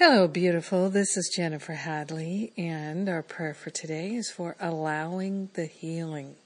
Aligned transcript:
Hello, 0.00 0.28
beautiful. 0.28 0.90
This 0.90 1.16
is 1.16 1.28
Jennifer 1.28 1.72
Hadley, 1.72 2.52
and 2.56 3.08
our 3.08 3.20
prayer 3.20 3.52
for 3.52 3.70
today 3.70 4.14
is 4.14 4.30
for 4.30 4.54
allowing 4.60 5.50
the 5.54 5.66
healing. 5.66 6.36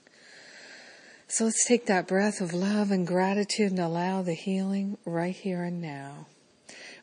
So 1.27 1.43
let's 1.45 1.63
take 1.67 1.85
that 1.85 2.07
breath 2.07 2.41
of 2.41 2.51
love 2.51 2.89
and 2.89 3.05
gratitude 3.05 3.69
and 3.69 3.79
allow 3.79 4.23
the 4.23 4.33
healing 4.33 4.97
right 5.05 5.35
here 5.35 5.61
and 5.61 5.79
now. 5.79 6.25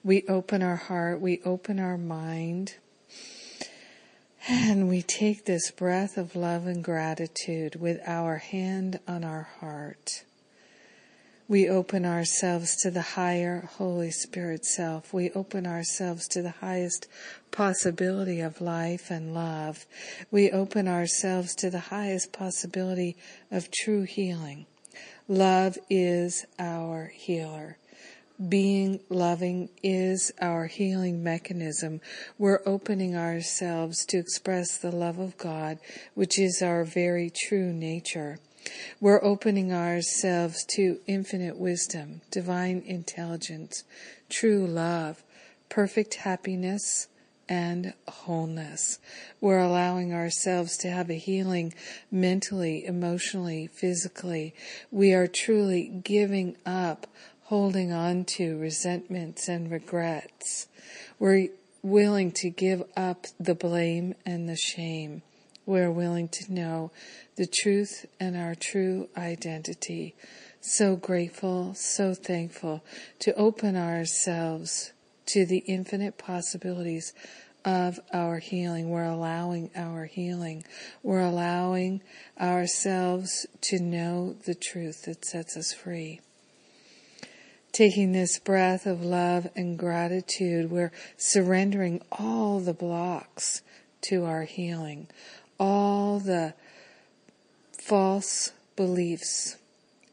We 0.03 0.25
open 0.29 0.61
our 0.61 0.75
heart, 0.75 1.21
we 1.21 1.41
open 1.45 1.79
our 1.79 1.97
mind, 1.97 2.75
and 4.49 4.89
we 4.89 5.03
take 5.03 5.45
this 5.45 5.71
breath 5.71 6.17
of 6.17 6.35
love 6.35 6.67
and 6.67 6.83
gratitude 6.83 7.77
with 7.77 8.01
our 8.05 8.39
hand 8.39 8.99
on 9.07 9.23
our 9.23 9.47
heart. 9.61 10.25
We 11.51 11.69
open 11.69 12.07
ourselves 12.07 12.77
to 12.83 12.93
the 12.93 13.03
higher 13.03 13.69
Holy 13.79 14.13
Spirit 14.13 14.65
self. 14.65 15.13
We 15.13 15.33
open 15.33 15.67
ourselves 15.67 16.29
to 16.29 16.43
the 16.43 16.55
highest 16.61 17.09
possibility 17.51 18.39
of 18.39 18.61
life 18.61 19.11
and 19.11 19.35
love. 19.35 19.85
We 20.31 20.53
open 20.53 20.87
ourselves 20.87 21.57
to 21.57 21.69
the 21.69 21.81
highest 21.81 22.33
possibility 22.33 23.17
of 23.51 23.73
true 23.73 24.03
healing. 24.03 24.67
Love 25.27 25.77
is 25.91 26.47
our 26.57 27.11
healer. 27.13 27.79
Being 28.49 29.01
loving 29.09 29.71
is 29.83 30.31
our 30.41 30.69
healing 30.69 31.25
mechanism. 31.25 32.01
We're 32.39 32.63
opening 32.65 33.17
ourselves 33.17 34.07
to 34.07 34.19
express 34.19 34.79
the 34.79 34.93
love 34.93 35.19
of 35.19 35.37
God, 35.37 35.81
which 36.15 36.39
is 36.39 36.63
our 36.63 36.85
very 36.85 37.29
true 37.29 37.73
nature. 37.73 38.39
We're 39.01 39.23
opening 39.25 39.73
ourselves 39.73 40.65
to 40.71 41.01
infinite 41.07 41.57
wisdom, 41.57 42.21
divine 42.31 42.83
intelligence, 42.87 43.85
true 44.29 44.67
love, 44.67 45.23
perfect 45.69 46.15
happiness, 46.15 47.09
and 47.49 47.95
wholeness. 48.07 49.01
We're 49.41 49.59
allowing 49.59 50.15
ourselves 50.15 50.77
to 50.79 50.91
have 50.91 51.11
a 51.11 51.15
healing 51.15 51.75
mentally, 52.11 52.87
emotionally, 52.87 53.67
physically. 53.67 54.55
We 54.91 55.13
are 55.13 55.27
truly 55.27 55.89
giving 55.89 56.57
up 56.65 57.09
holding 57.45 57.91
on 57.91 58.25
to 58.25 58.57
resentments 58.59 59.49
and 59.49 59.71
regrets. 59.71 60.69
We're 61.19 61.49
willing 61.83 62.31
to 62.33 62.51
give 62.51 62.85
up 62.97 63.27
the 63.41 63.57
blame 63.57 64.15
and 64.25 64.49
the 64.49 64.57
shame 64.57 65.23
we're 65.71 65.91
willing 65.91 66.27
to 66.27 66.53
know 66.53 66.91
the 67.37 67.47
truth 67.47 68.05
and 68.19 68.37
our 68.37 68.57
true 68.57 69.09
identity. 69.17 70.17
So 70.61 70.97
grateful, 70.97 71.75
so 71.75 72.13
thankful 72.13 72.85
to 73.21 73.33
open 73.35 73.77
ourselves 73.77 74.93
to 75.27 75.47
the 75.47 75.59
infinite 75.69 76.19
possibilities 76.19 77.15
of 77.65 78.01
our 78.13 78.41
healing. 78.41 78.91
We're 78.91 79.05
allowing 79.05 79.71
our 79.77 80.07
healing. 80.07 80.65
We're 81.05 81.21
allowing 81.21 82.03
ourselves 82.41 83.47
to 83.63 83.79
know 83.79 84.35
the 84.45 84.57
truth 84.57 85.05
that 85.05 85.25
sets 85.25 85.57
us 85.57 85.73
free. 85.73 86.21
Taking 87.71 88.11
this 88.11 88.41
breath 88.41 88.87
of 88.87 89.03
love 89.03 89.47
and 89.55 89.79
gratitude, 89.79 90.69
we're 90.69 90.91
surrendering 91.17 92.03
all 92.11 92.59
the 92.59 92.75
blocks 92.75 93.63
to 94.03 94.25
our 94.25 94.43
healing, 94.43 95.07
all 95.61 96.19
the 96.19 96.55
false 97.71 98.53
beliefs 98.75 99.57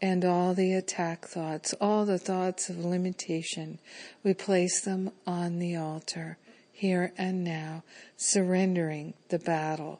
and 0.01 0.23
all 0.25 0.53
the 0.53 0.73
attack 0.73 1.25
thoughts, 1.25 1.73
all 1.79 2.05
the 2.05 2.19
thoughts 2.19 2.69
of 2.69 2.83
limitation, 2.83 3.79
we 4.23 4.33
place 4.33 4.81
them 4.81 5.09
on 5.25 5.57
the 5.57 5.75
altar 5.75 6.37
here 6.71 7.11
and 7.17 7.43
now, 7.43 7.83
surrendering 8.17 9.13
the 9.29 9.39
battle 9.39 9.99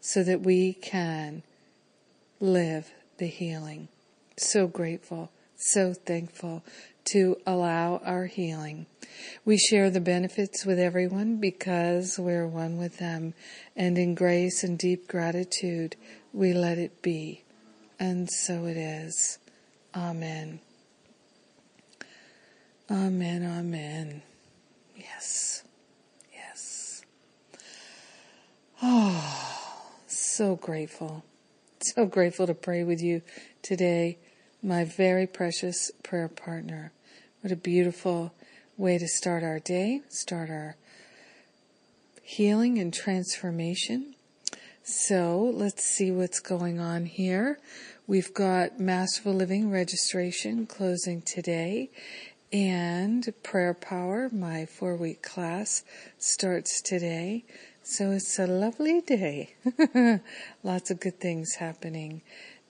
so 0.00 0.24
that 0.24 0.40
we 0.40 0.72
can 0.72 1.42
live 2.40 2.90
the 3.18 3.26
healing. 3.26 3.86
So 4.36 4.66
grateful, 4.66 5.30
so 5.58 5.92
thankful 5.92 6.64
to 7.04 7.36
allow 7.46 8.00
our 8.04 8.26
healing. 8.26 8.86
We 9.44 9.58
share 9.58 9.90
the 9.90 10.00
benefits 10.00 10.64
with 10.64 10.78
everyone 10.78 11.36
because 11.38 12.18
we're 12.18 12.46
one 12.46 12.78
with 12.78 12.98
them, 12.98 13.34
and 13.76 13.98
in 13.98 14.14
grace 14.14 14.62
and 14.62 14.78
deep 14.78 15.08
gratitude, 15.08 15.96
we 16.32 16.52
let 16.52 16.78
it 16.78 17.02
be. 17.02 17.42
And 17.98 18.30
so 18.30 18.64
it 18.66 18.76
is. 18.76 19.38
Amen. 19.94 20.60
Amen, 22.90 23.42
amen. 23.44 24.22
Yes, 24.96 25.62
yes. 26.32 27.02
Oh, 28.82 29.82
so 30.06 30.56
grateful. 30.56 31.24
So 31.80 32.06
grateful 32.06 32.46
to 32.46 32.54
pray 32.54 32.84
with 32.84 33.02
you 33.02 33.22
today, 33.62 34.18
my 34.62 34.84
very 34.84 35.26
precious 35.26 35.90
prayer 36.02 36.28
partner. 36.28 36.92
What 37.40 37.52
a 37.52 37.56
beautiful 37.56 38.34
way 38.76 38.98
to 38.98 39.06
start 39.06 39.42
our 39.42 39.60
day, 39.60 40.02
start 40.08 40.50
our 40.50 40.76
healing 42.22 42.78
and 42.78 42.92
transformation. 42.92 44.14
So 44.82 45.52
let's 45.54 45.84
see 45.84 46.10
what's 46.10 46.40
going 46.40 46.80
on 46.80 47.06
here. 47.06 47.58
We've 48.06 48.32
got 48.32 48.80
Masterful 48.80 49.34
Living 49.34 49.70
registration 49.70 50.66
closing 50.66 51.22
today 51.22 51.90
and 52.52 53.28
Prayer 53.42 53.74
Power, 53.74 54.30
my 54.32 54.64
four 54.64 54.96
week 54.96 55.22
class, 55.22 55.84
starts 56.18 56.80
today. 56.80 57.44
So 57.82 58.10
it's 58.10 58.38
a 58.38 58.46
lovely 58.46 59.02
day. 59.02 59.54
Lots 60.62 60.90
of 60.90 61.00
good 61.00 61.20
things 61.20 61.54
happening. 61.54 62.22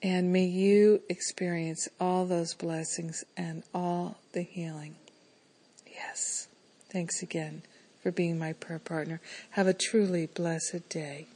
And 0.02 0.32
may 0.32 0.44
you 0.44 1.02
experience 1.08 1.88
all 1.98 2.24
those 2.24 2.54
blessings 2.54 3.24
and 3.36 3.64
all 3.74 4.18
the 4.32 4.42
healing. 4.42 4.94
Yes. 5.86 6.46
Thanks 6.90 7.22
again 7.22 7.62
for 8.02 8.12
being 8.12 8.38
my 8.38 8.52
prayer 8.52 8.78
partner. 8.78 9.20
Have 9.50 9.66
a 9.66 9.74
truly 9.74 10.26
blessed 10.26 10.88
day. 10.88 11.26